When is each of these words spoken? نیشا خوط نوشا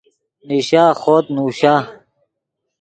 نیشا 0.47 0.85
خوط 1.01 1.25
نوشا 1.35 1.75